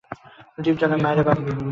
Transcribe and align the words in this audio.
ডিপজলের 0.57 0.99
মায়রে 1.03 1.23
বাপ। 1.27 1.37